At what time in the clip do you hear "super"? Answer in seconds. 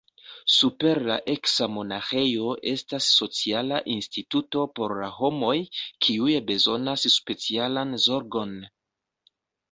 0.51-0.99